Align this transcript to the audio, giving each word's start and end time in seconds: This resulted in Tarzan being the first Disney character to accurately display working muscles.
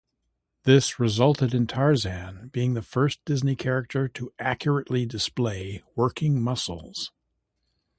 This 0.63 0.99
resulted 0.99 1.53
in 1.53 1.67
Tarzan 1.67 2.47
being 2.51 2.73
the 2.73 2.81
first 2.81 3.23
Disney 3.23 3.55
character 3.55 4.07
to 4.07 4.33
accurately 4.39 5.05
display 5.05 5.83
working 5.95 6.41
muscles. 6.41 7.11